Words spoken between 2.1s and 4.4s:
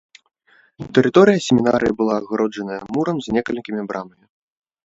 агароджаная мурам з некалькімі брамамі.